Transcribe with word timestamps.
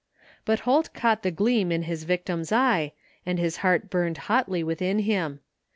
But 0.45 0.61
Holt 0.61 0.95
caught 0.95 1.21
the 1.21 1.29
gleam 1.29 1.71
in 1.71 1.83
his 1.83 2.05
victim's 2.05 2.51
eye 2.51 2.93
and 3.23 3.37
his 3.37 3.57
heart 3.57 3.91
burned 3.91 4.17
hotly 4.17 4.63
within 4.63 4.97
him. 4.97 5.41